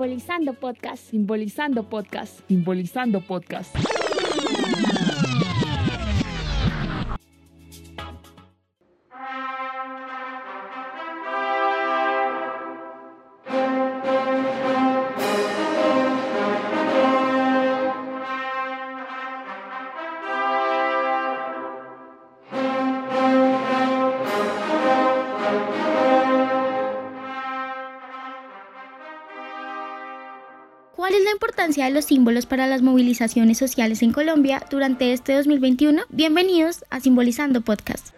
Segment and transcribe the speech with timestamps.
[0.00, 1.10] Simbolizando Podcast.
[1.10, 2.40] Simbolizando Podcast.
[2.48, 3.99] Simbolizando Podcast.
[31.76, 36.02] De los símbolos para las movilizaciones sociales en Colombia durante este 2021?
[36.10, 38.08] Bienvenidos a Simbolizando Podcast.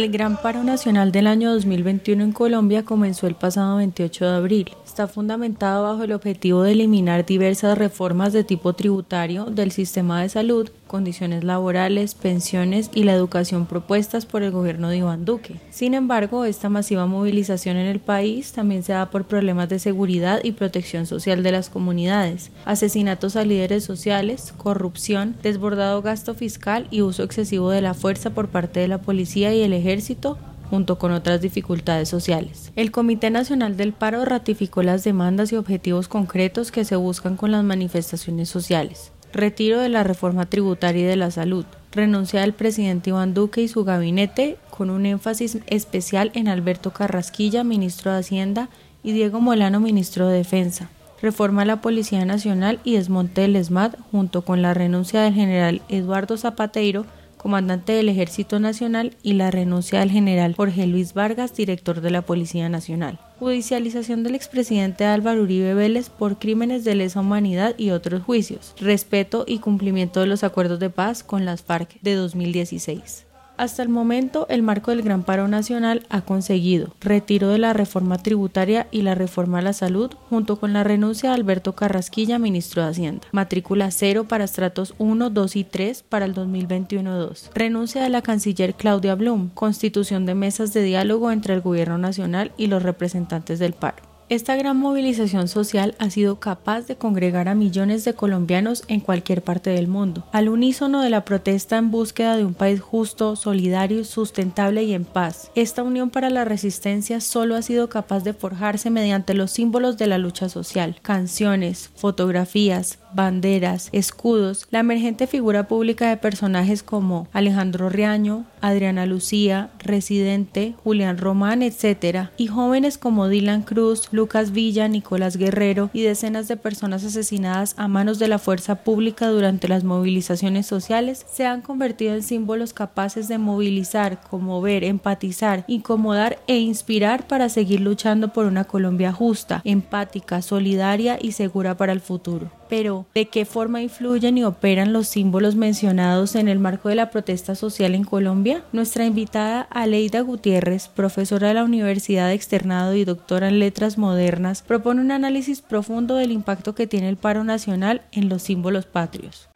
[0.00, 4.70] El Gran Paro Nacional del año 2021 en Colombia comenzó el pasado 28 de abril.
[5.00, 10.28] Está fundamentado bajo el objetivo de eliminar diversas reformas de tipo tributario del sistema de
[10.28, 15.58] salud, condiciones laborales, pensiones y la educación propuestas por el gobierno de Iván Duque.
[15.70, 20.40] Sin embargo, esta masiva movilización en el país también se da por problemas de seguridad
[20.42, 27.00] y protección social de las comunidades, asesinatos a líderes sociales, corrupción, desbordado gasto fiscal y
[27.00, 30.36] uso excesivo de la fuerza por parte de la policía y el ejército,
[30.70, 32.72] junto con otras dificultades sociales.
[32.76, 37.50] El Comité Nacional del Paro ratificó las demandas y objetivos concretos que se buscan con
[37.50, 43.10] las manifestaciones sociales retiro de la reforma tributaria y de la salud, renuncia del presidente
[43.10, 48.68] Iván Duque y su gabinete, con un énfasis especial en Alberto Carrasquilla, ministro de Hacienda,
[49.02, 50.90] y Diego Molano, ministro de Defensa.
[51.22, 55.82] Reforma a la Policía Nacional y desmonte del ESMAD, junto con la renuncia del general
[55.88, 57.06] Eduardo Zapateiro,
[57.40, 62.20] comandante del Ejército Nacional, y la renuncia del general Jorge Luis Vargas, director de la
[62.20, 63.18] Policía Nacional.
[63.38, 68.74] Judicialización del expresidente Álvaro Uribe Vélez por crímenes de lesa humanidad y otros juicios.
[68.78, 73.29] Respeto y cumplimiento de los acuerdos de paz con las FARC de 2016.
[73.60, 78.16] Hasta el momento, el marco del Gran Paro Nacional ha conseguido retiro de la reforma
[78.16, 82.82] tributaria y la reforma a la salud, junto con la renuncia de Alberto Carrasquilla, ministro
[82.82, 83.28] de Hacienda.
[83.32, 87.50] Matrícula cero para estratos 1, 2 y 3 para el 2021-2.
[87.54, 89.50] Renuncia de la canciller Claudia Blum.
[89.50, 94.09] Constitución de mesas de diálogo entre el Gobierno Nacional y los representantes del paro.
[94.30, 99.42] Esta gran movilización social ha sido capaz de congregar a millones de colombianos en cualquier
[99.42, 104.04] parte del mundo, al unísono de la protesta en búsqueda de un país justo, solidario,
[104.04, 105.50] sustentable y en paz.
[105.56, 110.06] Esta unión para la resistencia solo ha sido capaz de forjarse mediante los símbolos de
[110.06, 117.88] la lucha social, canciones, fotografías, banderas, escudos, la emergente figura pública de personajes como Alejandro
[117.88, 125.38] Riaño, Adriana Lucía, Residente, Julián Román, etc., y jóvenes como Dylan Cruz, Lucas Villa, Nicolás
[125.38, 130.66] Guerrero y decenas de personas asesinadas a manos de la fuerza pública durante las movilizaciones
[130.66, 137.48] sociales se han convertido en símbolos capaces de movilizar, conmover, empatizar, incomodar e inspirar para
[137.48, 143.26] seguir luchando por una Colombia justa, empática, solidaria y segura para el futuro pero ¿de
[143.26, 147.96] qué forma influyen y operan los símbolos mencionados en el marco de la protesta social
[147.96, 148.62] en Colombia?
[148.72, 154.62] Nuestra invitada Aleida Gutiérrez, profesora de la Universidad de Externado y doctora en Letras Modernas,
[154.62, 159.49] propone un análisis profundo del impacto que tiene el paro nacional en los símbolos patrios.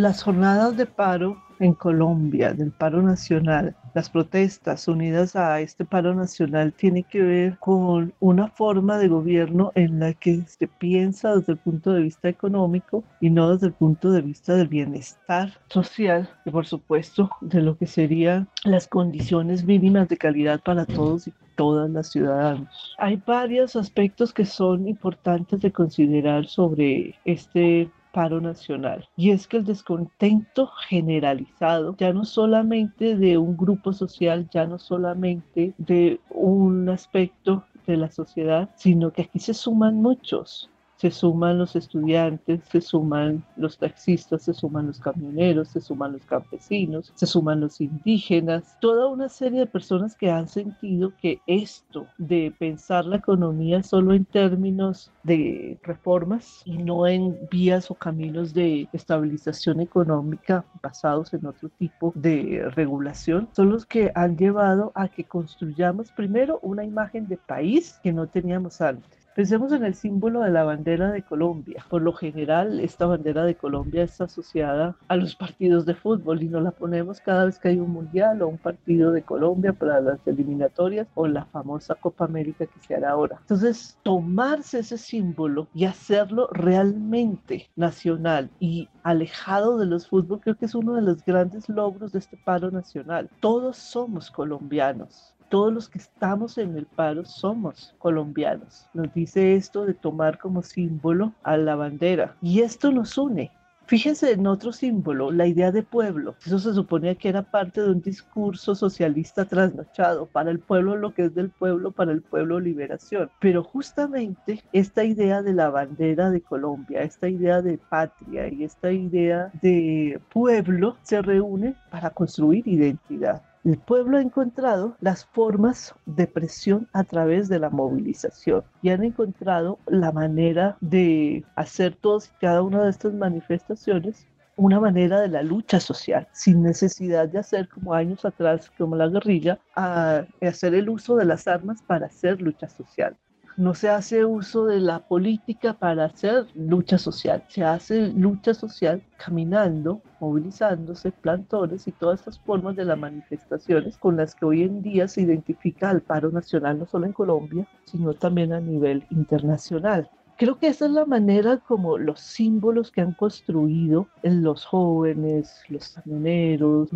[0.00, 6.14] Las jornadas de paro en Colombia, del paro nacional, las protestas unidas a este paro
[6.14, 11.52] nacional tienen que ver con una forma de gobierno en la que se piensa desde
[11.52, 16.30] el punto de vista económico y no desde el punto de vista del bienestar social
[16.46, 21.34] y por supuesto de lo que serían las condiciones mínimas de calidad para todos y
[21.56, 22.94] todas las ciudadanos.
[22.96, 29.08] Hay varios aspectos que son importantes de considerar sobre este paro nacional.
[29.16, 34.78] Y es que el descontento generalizado, ya no solamente de un grupo social, ya no
[34.78, 41.56] solamente de un aspecto de la sociedad, sino que aquí se suman muchos se suman
[41.56, 47.26] los estudiantes, se suman los taxistas, se suman los camioneros, se suman los campesinos, se
[47.26, 53.06] suman los indígenas, toda una serie de personas que han sentido que esto de pensar
[53.06, 59.80] la economía solo en términos de reformas y no en vías o caminos de estabilización
[59.80, 66.12] económica basados en otro tipo de regulación, son los que han llevado a que construyamos
[66.12, 70.64] primero una imagen de país que no teníamos antes Pensemos en el símbolo de la
[70.64, 71.86] bandera de Colombia.
[71.88, 76.48] Por lo general, esta bandera de Colombia está asociada a los partidos de fútbol y
[76.48, 80.00] nos la ponemos cada vez que hay un mundial o un partido de Colombia para
[80.00, 83.38] las eliminatorias o la famosa Copa América que se hará ahora.
[83.42, 90.66] Entonces, tomarse ese símbolo y hacerlo realmente nacional y alejado de los fútbol, creo que
[90.66, 93.30] es uno de los grandes logros de este paro nacional.
[93.38, 98.86] Todos somos colombianos todos los que estamos en el paro somos colombianos.
[98.94, 102.36] Nos dice esto de tomar como símbolo a la bandera.
[102.40, 103.50] Y esto nos une.
[103.86, 106.36] Fíjense en otro símbolo, la idea de pueblo.
[106.46, 110.26] Eso se suponía que era parte de un discurso socialista trasnochado.
[110.26, 113.28] Para el pueblo lo que es del pueblo, para el pueblo liberación.
[113.40, 118.92] Pero justamente esta idea de la bandera de Colombia, esta idea de patria y esta
[118.92, 123.42] idea de pueblo se reúne para construir identidad.
[123.62, 129.04] El pueblo ha encontrado las formas de presión a través de la movilización y han
[129.04, 134.26] encontrado la manera de hacer todas y cada una de estas manifestaciones
[134.56, 139.08] una manera de la lucha social, sin necesidad de hacer como años atrás, como la
[139.08, 143.16] guerrilla, a hacer el uso de las armas para hacer lucha social
[143.60, 149.02] no se hace uso de la política para hacer lucha social, se hace lucha social
[149.22, 154.80] caminando, movilizándose, plantones y todas estas formas de las manifestaciones con las que hoy en
[154.80, 160.08] día se identifica al paro nacional no solo en Colombia, sino también a nivel internacional.
[160.40, 165.62] Creo que esa es la manera como los símbolos que han construido en los jóvenes,
[165.68, 166.88] los camioneros,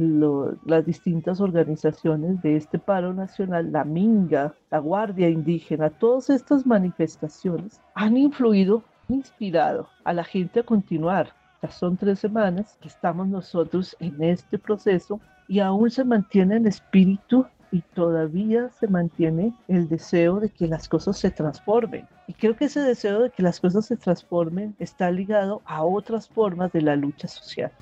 [0.65, 7.83] las distintas organizaciones de este paro nacional, la Minga, la Guardia Indígena, todas estas manifestaciones
[7.95, 11.35] han influido, inspirado a la gente a continuar.
[11.63, 16.67] Ya son tres semanas que estamos nosotros en este proceso y aún se mantiene el
[16.67, 17.45] espíritu
[17.75, 22.07] y todavía se mantiene el deseo de que las cosas se transformen.
[22.29, 26.29] Y creo que ese deseo de que las cosas se transformen está ligado a otras
[26.29, 27.73] formas de la lucha social.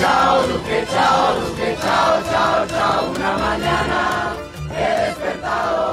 [0.00, 0.46] chao,
[0.90, 1.32] chao,
[1.80, 4.36] chao, chao, chao, una mañana
[4.74, 5.85] he despertado,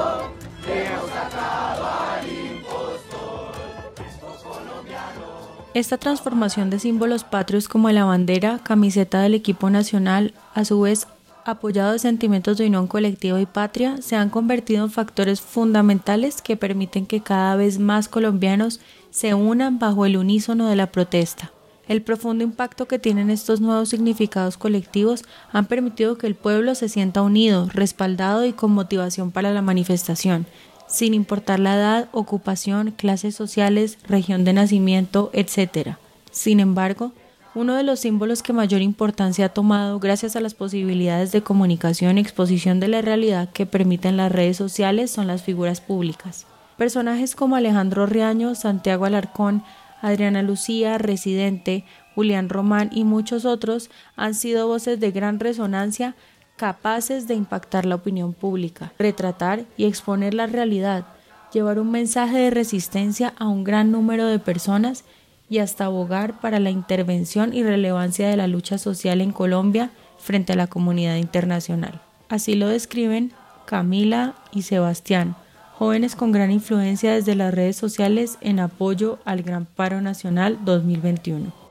[5.74, 11.08] Esta transformación de símbolos patrios como la bandera, camiseta del equipo nacional, a su vez
[11.44, 16.56] apoyado de sentimientos de unión colectiva y patria, se han convertido en factores fundamentales que
[16.56, 18.78] permiten que cada vez más colombianos
[19.10, 21.50] se unan bajo el unísono de la protesta.
[21.88, 26.88] El profundo impacto que tienen estos nuevos significados colectivos han permitido que el pueblo se
[26.88, 30.46] sienta unido, respaldado y con motivación para la manifestación,
[30.86, 35.96] sin importar la edad, ocupación, clases sociales, región de nacimiento, etc.
[36.30, 37.12] Sin embargo,
[37.54, 42.18] uno de los símbolos que mayor importancia ha tomado gracias a las posibilidades de comunicación
[42.18, 46.46] y exposición de la realidad que permiten las redes sociales son las figuras públicas.
[46.76, 49.62] Personajes como Alejandro Riaño, Santiago Alarcón,
[50.02, 56.16] Adriana Lucía, Residente, Julián Román y muchos otros han sido voces de gran resonancia
[56.56, 61.06] capaces de impactar la opinión pública, retratar y exponer la realidad,
[61.52, 65.04] llevar un mensaje de resistencia a un gran número de personas
[65.48, 70.52] y hasta abogar para la intervención y relevancia de la lucha social en Colombia frente
[70.52, 72.00] a la comunidad internacional.
[72.28, 73.32] Así lo describen
[73.66, 75.36] Camila y Sebastián,
[75.74, 81.63] jóvenes con gran influencia desde las redes sociales en apoyo al Gran Paro Nacional 2021.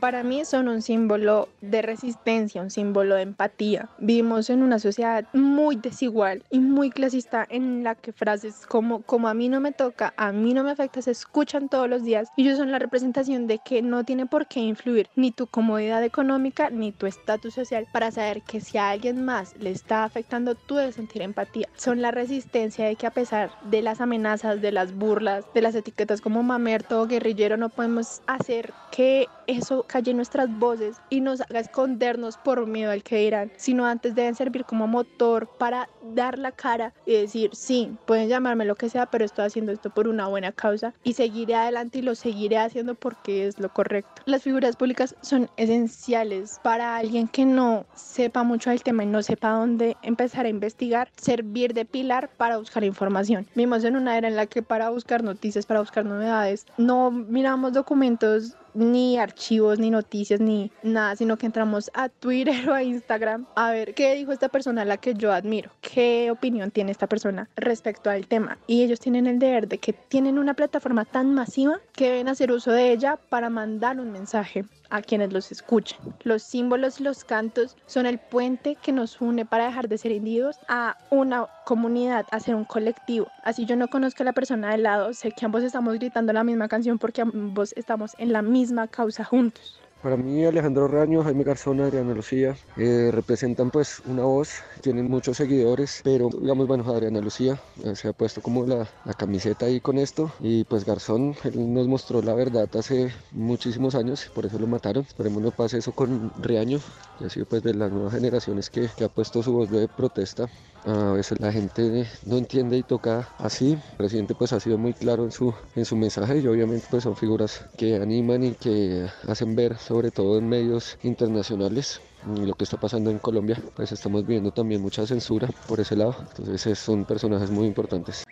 [0.00, 3.88] Para mí son un símbolo de resistencia, un símbolo de empatía.
[3.98, 9.28] Vivimos en una sociedad muy desigual y muy clasista en la que frases como como
[9.28, 12.28] a mí no me toca, a mí no me afecta se escuchan todos los días
[12.36, 16.02] y ellos son la representación de que no tiene por qué influir ni tu comodidad
[16.04, 20.54] económica ni tu estatus social para saber que si a alguien más le está afectando
[20.54, 21.68] tú debes sentir empatía.
[21.76, 25.74] Son la resistencia de que a pesar de las amenazas, de las burlas, de las
[25.74, 31.40] etiquetas como mamerto o guerrillero no podemos hacer que eso calle nuestras voces y nos
[31.40, 36.38] haga escondernos por miedo al que dirán, sino antes deben servir como motor para dar
[36.38, 40.06] la cara y decir, sí, pueden llamarme lo que sea, pero estoy haciendo esto por
[40.06, 44.22] una buena causa y seguiré adelante y lo seguiré haciendo porque es lo correcto.
[44.26, 49.22] Las figuras públicas son esenciales para alguien que no sepa mucho del tema y no
[49.22, 53.46] sepa dónde empezar a investigar, servir de pilar para buscar información.
[53.54, 57.72] Vivimos en una era en la que para buscar noticias, para buscar novedades, no miramos
[57.72, 63.46] documentos ni archivos, ni noticias, ni nada, sino que entramos a Twitter o a Instagram
[63.54, 67.48] a ver qué dijo esta persona la que yo admiro, qué opinión tiene esta persona
[67.56, 68.58] respecto al tema.
[68.66, 72.52] Y ellos tienen el deber de que tienen una plataforma tan masiva que deben hacer
[72.52, 75.98] uso de ella para mandar un mensaje a quienes los escuchan.
[76.22, 80.12] Los símbolos y los cantos son el puente que nos une para dejar de ser
[80.12, 83.26] individuos a una comunidad, a ser un colectivo.
[83.44, 86.42] Así yo no conozco a la persona de lado, sé que ambos estamos gritando la
[86.42, 89.78] misma canción porque ambos estamos en la misma causa juntos.
[90.02, 95.36] Para mí Alejandro Raño, Jaime Garzón, Adriana Lucía eh, representan pues una voz, tienen muchos
[95.36, 99.80] seguidores, pero digamos bueno, Adriana Lucía eh, se ha puesto como la, la, camiseta ahí
[99.80, 104.58] con esto y pues Garzón él nos mostró la verdad hace muchísimos años, por eso
[104.58, 106.78] lo mataron, esperemos no pase eso con Riaño,
[107.18, 109.88] que ha sido pues de las nuevas generaciones que, que ha puesto su voz de
[109.88, 110.48] protesta
[110.84, 113.72] a veces la gente no entiende y toca así.
[113.72, 117.04] El presidente pues ha sido muy claro en su, en su mensaje y obviamente pues
[117.04, 122.64] son figuras que animan y que hacen ver sobre todo en medios internacionales lo que
[122.64, 127.04] está pasando en Colombia, pues estamos viendo también mucha censura por ese lado, entonces son
[127.04, 128.24] personajes muy importantes.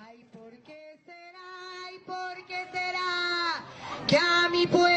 [0.00, 1.86] Ay, ¿por qué será?
[1.86, 3.64] Ay, ¿por qué será?
[4.06, 4.91] Que a mi pueblo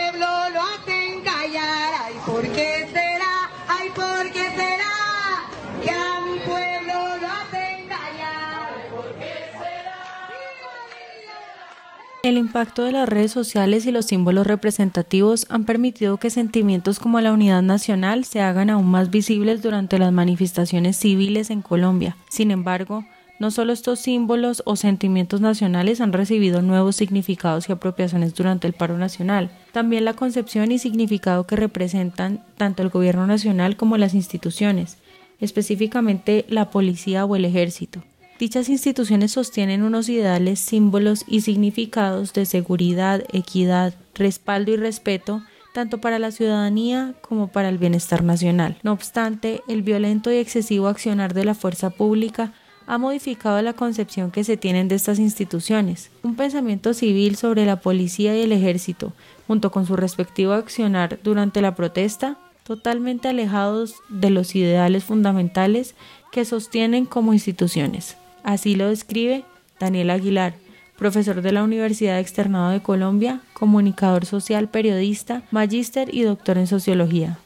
[12.26, 17.22] El impacto de las redes sociales y los símbolos representativos han permitido que sentimientos como
[17.22, 22.18] la unidad nacional se hagan aún más visibles durante las manifestaciones civiles en Colombia.
[22.28, 23.06] Sin embargo,
[23.38, 28.74] no solo estos símbolos o sentimientos nacionales han recibido nuevos significados y apropiaciones durante el
[28.74, 34.16] paro nacional, también la concepción y significado que representan tanto el gobierno nacional como las
[34.16, 34.98] instituciones,
[35.40, 38.02] específicamente la policía o el ejército.
[38.38, 45.42] Dichas instituciones sostienen unos ideales, símbolos y significados de seguridad, equidad, respaldo y respeto
[45.74, 48.78] tanto para la ciudadanía como para el bienestar nacional.
[48.82, 52.54] No obstante, el violento y excesivo accionar de la fuerza pública
[52.88, 56.12] ha modificado la concepción que se tienen de estas instituciones.
[56.24, 59.14] Un pensamiento civil sobre la policía y el ejército,
[59.48, 65.96] junto con su respectivo accionar durante la protesta, totalmente alejados de los ideales fundamentales
[66.32, 68.18] que sostienen como instituciones.
[68.46, 69.44] Así lo describe
[69.80, 70.54] Daniel Aguilar,
[71.00, 77.40] profesor de la Universidad Externado de Colombia, comunicador social, periodista, magíster y doctor en sociología.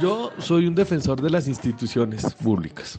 [0.00, 2.98] Yo soy un defensor de las instituciones públicas.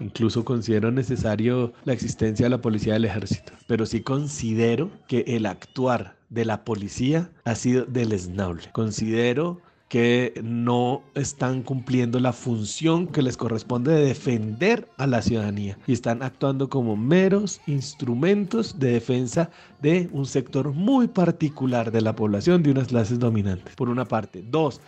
[0.00, 3.52] Incluso considero necesario la existencia de la policía del ejército.
[3.68, 8.64] Pero sí considero que el actuar de la policía ha sido deleznable.
[8.72, 15.78] Considero que no están cumpliendo la función que les corresponde de defender a la ciudadanía
[15.86, 22.16] y están actuando como meros instrumentos de defensa de un sector muy particular de la
[22.16, 24.42] población, de unas clases dominantes, por una parte.
[24.50, 24.80] Dos,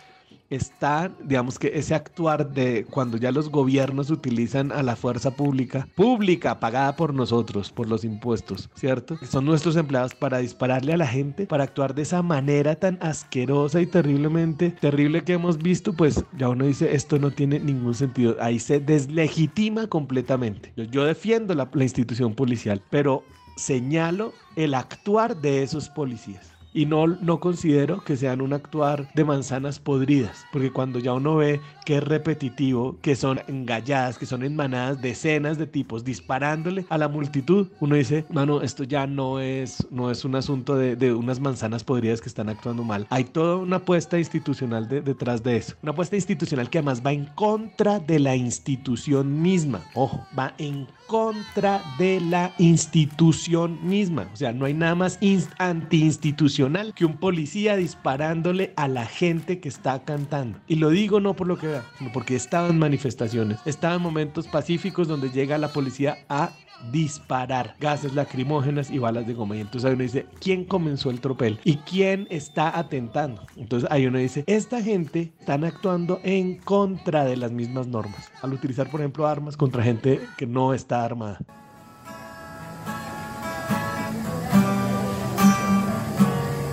[0.49, 5.87] está, digamos que ese actuar de cuando ya los gobiernos utilizan a la fuerza pública,
[5.95, 9.17] pública, pagada por nosotros, por los impuestos, ¿cierto?
[9.29, 13.81] Son nuestros empleados para dispararle a la gente, para actuar de esa manera tan asquerosa
[13.81, 18.35] y terriblemente terrible que hemos visto, pues ya uno dice, esto no tiene ningún sentido.
[18.39, 20.73] Ahí se deslegitima completamente.
[20.75, 23.23] Yo, defiendo la, la institución policial, pero
[23.57, 29.23] señalo el actuar de esos policías Y no, no considero que sean un actuar de
[29.23, 34.43] manzanas podridas, porque cuando ya uno ve que es repetitivo, que son engalladas, que son
[34.43, 39.39] en manadas, decenas de tipos disparándole a la multitud, uno dice, mano, esto ya no
[39.39, 43.07] es, no es un asunto de, de unas manzanas podridas que están actuando mal.
[43.09, 45.75] Hay toda una apuesta institucional detrás de eso.
[45.83, 49.81] Una apuesta institucional que además va en contra de la institución misma.
[49.93, 54.27] Ojo, va en contra de la institución misma.
[54.33, 55.19] O sea, no hay nada más
[55.57, 60.59] antiinstitucional que un policía disparándole a la gente que está cantando.
[60.67, 64.47] Y lo digo no por lo que sino porque estaba en manifestaciones, estaba en momentos
[64.47, 66.51] pacíficos donde llega la policía a
[66.91, 69.55] disparar gases lacrimógenas y balas de goma.
[69.55, 71.59] Y entonces ahí uno dice, ¿quién comenzó el tropel?
[71.63, 73.45] ¿Y quién está atentando?
[73.55, 78.31] Entonces ahí uno dice, esta gente están actuando en contra de las mismas normas.
[78.41, 81.39] Al utilizar, por ejemplo, armas contra gente que no está armada.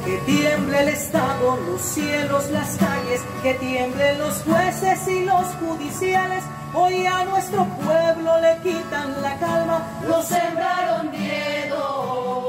[0.04, 6.44] Que tiemble el Estado, los cielos, las calles, que tiemblen los jueces y los judiciales
[6.74, 12.48] Hoy a nuestro pueblo le quitan la calma, nos sembraron miedo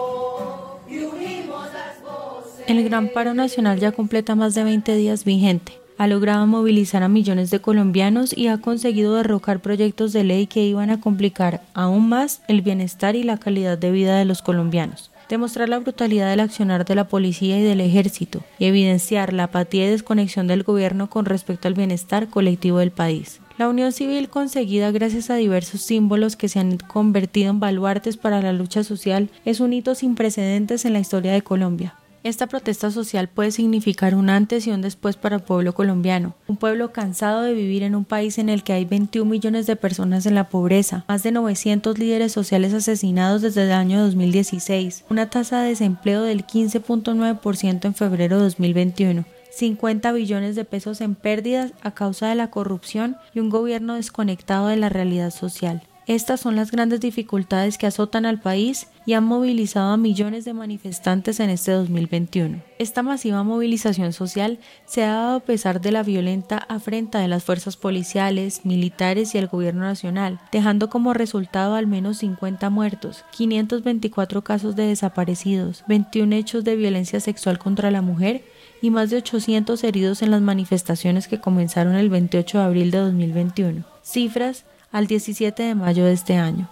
[0.89, 2.63] y unimos las voces.
[2.65, 5.74] El Gran Paro Nacional ya completa más de 20 días vigente.
[5.98, 10.63] Ha logrado movilizar a millones de colombianos y ha conseguido derrocar proyectos de ley que
[10.63, 15.12] iban a complicar aún más el bienestar y la calidad de vida de los colombianos
[15.33, 19.87] demostrar la brutalidad del accionar de la policía y del ejército y evidenciar la apatía
[19.87, 23.41] y desconexión del gobierno con respecto al bienestar colectivo del país.
[23.57, 28.41] La unión civil conseguida gracias a diversos símbolos que se han convertido en baluartes para
[28.41, 31.95] la lucha social es un hito sin precedentes en la historia de Colombia.
[32.23, 36.55] Esta protesta social puede significar un antes y un después para el pueblo colombiano, un
[36.55, 40.25] pueblo cansado de vivir en un país en el que hay 21 millones de personas
[40.25, 45.63] en la pobreza, más de 900 líderes sociales asesinados desde el año 2016, una tasa
[45.63, 51.91] de desempleo del 15.9% en febrero de 2021, 50 billones de pesos en pérdidas a
[51.91, 55.83] causa de la corrupción y un gobierno desconectado de la realidad social.
[56.05, 60.53] Estas son las grandes dificultades que azotan al país y han movilizado a millones de
[60.53, 62.62] manifestantes en este 2021.
[62.77, 67.45] Esta masiva movilización social se ha dado a pesar de la violenta afrenta de las
[67.45, 74.43] fuerzas policiales, militares y el gobierno nacional, dejando como resultado al menos 50 muertos, 524
[74.43, 78.43] casos de desaparecidos, 21 hechos de violencia sexual contra la mujer
[78.81, 82.98] y más de 800 heridos en las manifestaciones que comenzaron el 28 de abril de
[82.98, 83.86] 2021.
[84.03, 86.69] Cifras al 17 de mayo de este año.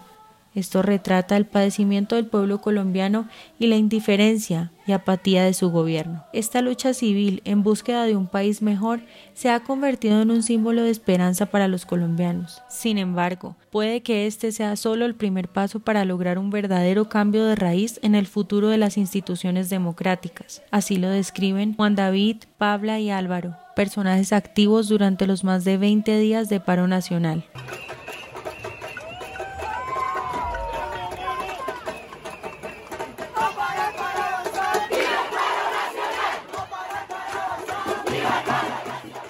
[0.54, 6.26] Esto retrata el padecimiento del pueblo colombiano y la indiferencia y apatía de su gobierno.
[6.34, 9.00] Esta lucha civil en búsqueda de un país mejor
[9.34, 12.62] se ha convertido en un símbolo de esperanza para los colombianos.
[12.68, 17.46] Sin embargo, puede que este sea solo el primer paso para lograr un verdadero cambio
[17.46, 20.62] de raíz en el futuro de las instituciones democráticas.
[20.70, 26.20] Así lo describen Juan David, Pabla y Álvaro, personajes activos durante los más de 20
[26.20, 27.46] días de paro nacional.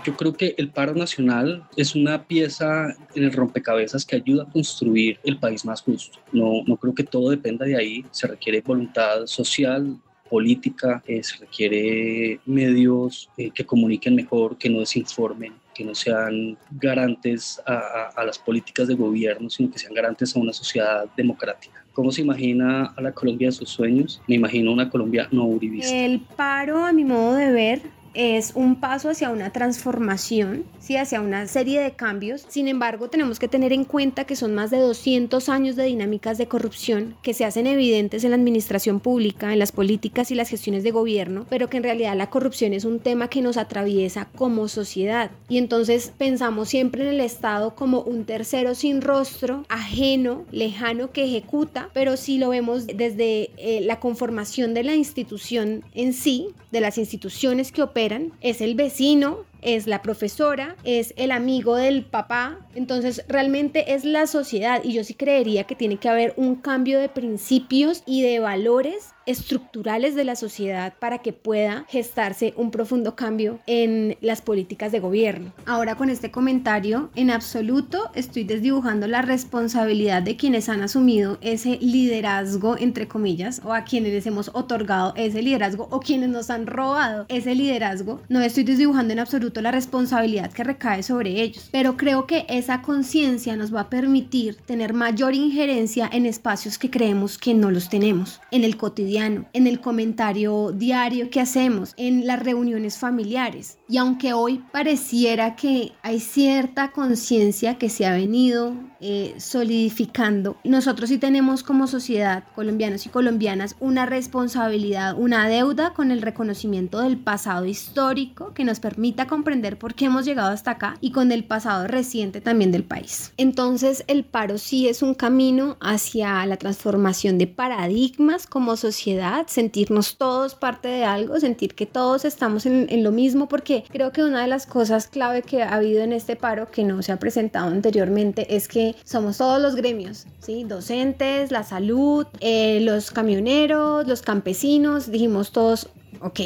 [0.04, 4.52] Yo creo que el paro nacional es una pieza en el rompecabezas que ayuda a
[4.52, 6.20] construir el país más justo.
[6.32, 8.06] No, no creo que todo dependa de ahí.
[8.12, 9.98] Se requiere voluntad social,
[10.32, 16.58] política, eh, se requiere medios eh, que comuniquen mejor, que no desinformen, que no sean
[16.72, 21.86] garantes a, a, las políticas de gobierno, sino que sean garantes a una sociedad democrática.
[21.94, 24.22] ¿Cómo se imagina a la Colombia de sus sueños?
[24.26, 25.94] Me imagino una Colombia no uribista.
[25.94, 27.82] El paro, a mi modo de ver,
[28.14, 30.98] es un paso hacia una transformación, ¿sí?
[30.98, 32.46] hacia una serie de cambios.
[32.48, 36.38] Sin embargo, tenemos que tener en cuenta que son más de 200 años de dinámicas
[36.38, 40.50] de corrupción que se hacen evidentes en la administración pública, en las políticas y las
[40.50, 44.28] gestiones de gobierno, pero que en realidad la corrupción es un tema que nos atraviesa
[44.36, 45.32] como sociedad.
[45.50, 51.26] Y entonces pensamos siempre en el Estado como un tercero sin rostro, ajeno, lejano, que
[51.26, 56.82] ejecuta, pero si lo vemos desde eh, la conformación de la institución en sí, de
[56.82, 58.01] las instituciones que operan,
[58.42, 64.28] es el vecino, es la profesora, es el amigo del papá, entonces realmente es la
[64.28, 68.40] sociedad y yo sí creería que tiene que haber un cambio de principios y de
[68.40, 74.92] valores estructurales de la sociedad para que pueda gestarse un profundo cambio en las políticas
[74.92, 75.54] de gobierno.
[75.66, 81.78] Ahora con este comentario, en absoluto estoy desdibujando la responsabilidad de quienes han asumido ese
[81.82, 86.66] liderazgo, entre comillas, o a quienes les hemos otorgado ese liderazgo o quienes nos han
[86.66, 88.22] robado ese liderazgo.
[88.28, 92.82] No estoy desdibujando en absoluto la responsabilidad que recae sobre ellos, pero creo que esa
[92.82, 97.90] conciencia nos va a permitir tener mayor injerencia en espacios que creemos que no los
[97.90, 103.80] tenemos, en el cotidiano, en el comentario diario que hacemos, en las reuniones familiares.
[103.90, 111.10] Y aunque hoy pareciera que hay cierta conciencia que se ha venido eh, solidificando, nosotros
[111.10, 117.18] sí tenemos como sociedad, colombianos y colombianas, una responsabilidad, una deuda con el reconocimiento del
[117.18, 121.44] pasado histórico que nos permita comprender por qué hemos llegado hasta acá y con el
[121.44, 123.34] pasado reciente también del país.
[123.38, 130.18] Entonces el paro sí es un camino hacia la transformación de paradigmas como sociedad, sentirnos
[130.18, 134.44] todos parte de algo, sentir que todos estamos en, lo mismo, porque creo que una
[134.44, 137.66] de las cosas clave que ha habido en este paro que no se ha presentado
[137.66, 140.66] anteriormente es que somos todos los gremios, ¿sí?
[140.66, 145.90] docentes, la salud, eh, los camioneros, los campesinos, dijimos todos,
[146.22, 146.42] ok,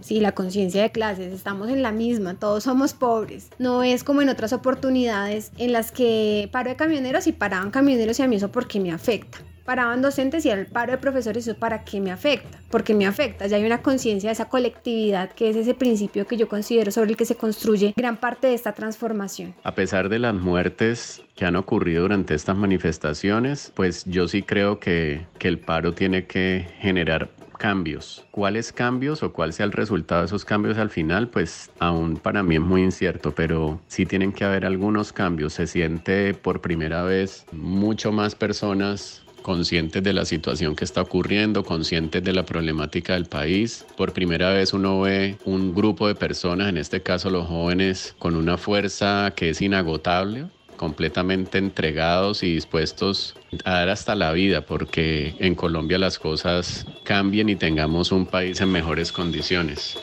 [0.00, 3.50] Sí, la conciencia de clases, estamos en la misma, todos somos pobres.
[3.58, 8.18] No es como en otras oportunidades en las que paro de camioneros y paraban camioneros
[8.18, 9.38] y a mí eso porque me afecta.
[9.64, 13.46] Paraban docentes y el paro de profesores eso para qué me afecta, porque me afecta.
[13.46, 17.10] Ya hay una conciencia de esa colectividad que es ese principio que yo considero sobre
[17.10, 19.54] el que se construye gran parte de esta transformación.
[19.64, 24.80] A pesar de las muertes que han ocurrido durante estas manifestaciones, pues yo sí creo
[24.80, 28.24] que, que el paro tiene que generar cambios.
[28.30, 31.28] ¿Cuáles cambios o cuál sea el resultado de esos cambios al final?
[31.28, 35.52] Pues aún para mí es muy incierto, pero sí tienen que haber algunos cambios.
[35.52, 41.64] Se siente por primera vez mucho más personas conscientes de la situación que está ocurriendo,
[41.64, 43.86] conscientes de la problemática del país.
[43.96, 48.36] Por primera vez uno ve un grupo de personas, en este caso los jóvenes, con
[48.36, 55.36] una fuerza que es inagotable, completamente entregados y dispuestos a dar hasta la vida porque
[55.40, 60.02] en Colombia las cosas cambien y tengamos un país en mejores condiciones.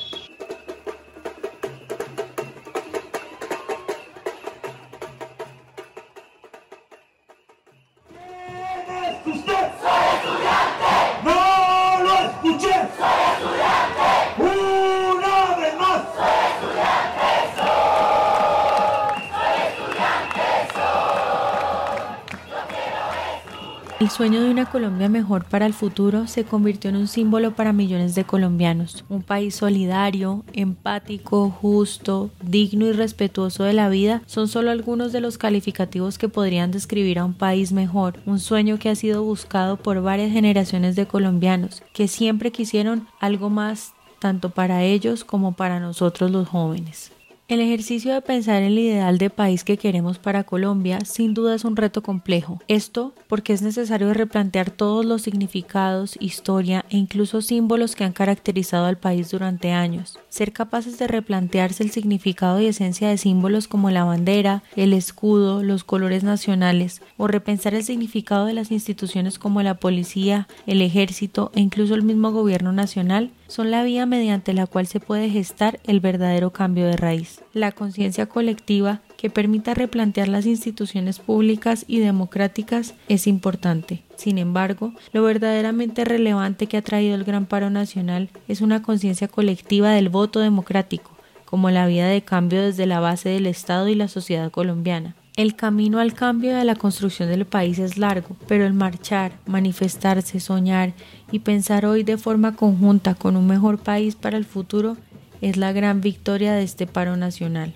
[24.15, 28.15] Sueño de una Colombia mejor para el futuro se convirtió en un símbolo para millones
[28.15, 29.03] de colombianos.
[29.09, 35.19] Un país solidario, empático, justo, digno y respetuoso de la vida son solo algunos de
[35.19, 38.21] los calificativos que podrían describir a un país mejor.
[38.25, 43.49] Un sueño que ha sido buscado por varias generaciones de colombianos que siempre quisieron algo
[43.49, 47.11] más tanto para ellos como para nosotros los jóvenes.
[47.47, 51.53] El ejercicio de pensar en el ideal de país que queremos para Colombia sin duda
[51.53, 52.59] es un reto complejo.
[52.67, 58.87] Esto porque es necesario replantear todos los significados, historia e incluso símbolos que han caracterizado
[58.87, 60.17] al país durante años.
[60.27, 65.61] Ser capaces de replantearse el significado y esencia de símbolos como la bandera, el escudo,
[65.61, 71.51] los colores nacionales o repensar el significado de las instituciones como la policía, el ejército
[71.53, 75.79] e incluso el mismo gobierno nacional son la vía mediante la cual se puede gestar
[75.85, 77.41] el verdadero cambio de raíz.
[77.53, 84.03] La conciencia colectiva que permita replantear las instituciones públicas y democráticas es importante.
[84.15, 89.27] Sin embargo, lo verdaderamente relevante que ha traído el gran paro nacional es una conciencia
[89.27, 91.11] colectiva del voto democrático,
[91.45, 95.15] como la vía de cambio desde la base del Estado y la sociedad colombiana.
[95.35, 100.39] El camino al cambio a la construcción del país es largo, pero el marchar, manifestarse,
[100.39, 100.93] soñar
[101.29, 104.95] y pensar hoy de forma conjunta con un mejor país para el futuro
[105.41, 107.73] es la gran victoria de este paro nacional.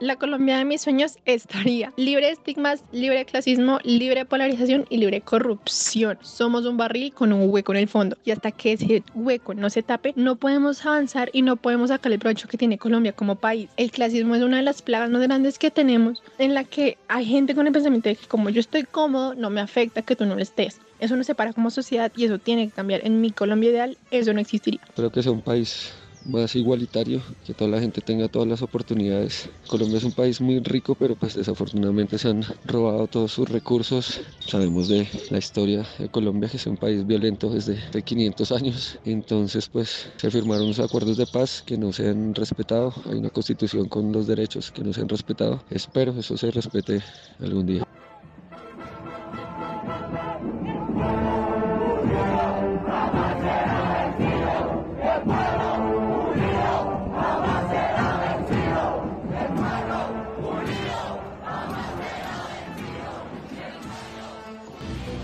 [0.00, 4.86] La Colombia de mis sueños estaría libre de estigmas, libre de clasismo, libre de polarización
[4.90, 6.16] y libre de corrupción.
[6.22, 9.70] Somos un barril con un hueco en el fondo y hasta que ese hueco no
[9.70, 13.34] se tape, no podemos avanzar y no podemos sacar el provecho que tiene Colombia como
[13.34, 13.70] país.
[13.76, 17.24] El clasismo es una de las plagas más grandes que tenemos en la que hay
[17.24, 20.26] gente con el pensamiento de que como yo estoy cómodo, no me afecta que tú
[20.26, 20.80] no lo estés.
[21.00, 23.04] Eso nos separa como sociedad y eso tiene que cambiar.
[23.04, 24.80] En mi Colombia ideal, eso no existiría.
[24.94, 25.92] Creo que es un país
[26.28, 29.50] más igualitario, que toda la gente tenga todas las oportunidades.
[29.66, 34.20] Colombia es un país muy rico, pero pues desafortunadamente se han robado todos sus recursos.
[34.46, 38.98] Sabemos de la historia de Colombia, que es un país violento desde 500 años.
[39.04, 42.92] Entonces pues se firmaron unos acuerdos de paz que no se han respetado.
[43.06, 45.64] Hay una constitución con los derechos que no se han respetado.
[45.70, 47.02] Espero eso se respete
[47.38, 47.97] algún día.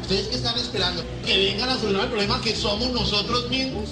[0.05, 1.03] ¿Ustedes qué están esperando?
[1.25, 3.89] ¿Que vengan a solucionar el problema que somos nosotros mismos?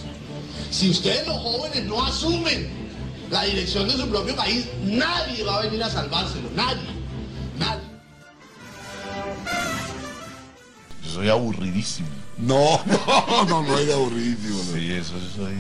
[0.71, 2.69] Si ustedes los jóvenes no asumen
[3.31, 6.83] la dirección de su propio país, nadie va a venir a salvárselo, nadie,
[7.59, 7.81] nadie.
[11.03, 12.09] Yo soy aburridísimo.
[12.37, 14.63] No, no, no, no es aburridísimo.
[14.75, 15.55] Sí, eso soy.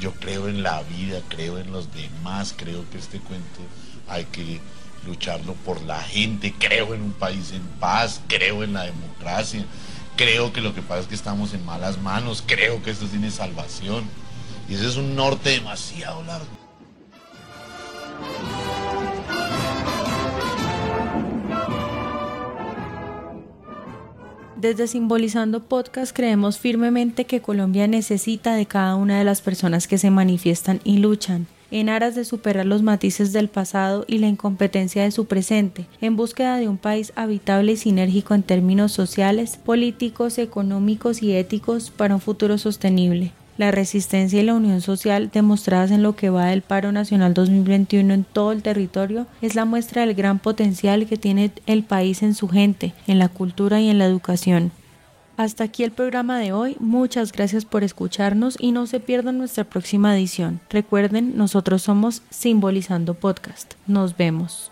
[0.00, 3.60] Yo creo en la vida, creo en los demás, creo que este cuento
[4.08, 4.62] hay que
[5.06, 9.64] lucharlo por la gente, creo en un país en paz, creo en la democracia,
[10.16, 13.30] creo que lo que pasa es que estamos en malas manos, creo que esto tiene
[13.30, 14.04] salvación.
[14.68, 16.46] Y ese es un norte demasiado largo.
[24.56, 29.98] Desde Simbolizando Podcast creemos firmemente que Colombia necesita de cada una de las personas que
[29.98, 35.02] se manifiestan y luchan en aras de superar los matices del pasado y la incompetencia
[35.02, 40.38] de su presente, en búsqueda de un país habitable y sinérgico en términos sociales, políticos,
[40.38, 43.32] económicos y éticos para un futuro sostenible.
[43.58, 48.14] La resistencia y la unión social demostradas en lo que va del paro nacional 2021
[48.14, 52.34] en todo el territorio es la muestra del gran potencial que tiene el país en
[52.34, 54.70] su gente, en la cultura y en la educación.
[55.36, 56.76] Hasta aquí el programa de hoy.
[56.78, 60.60] Muchas gracias por escucharnos y no se pierdan nuestra próxima edición.
[60.70, 63.74] Recuerden, nosotros somos Simbolizando Podcast.
[63.86, 64.70] Nos vemos.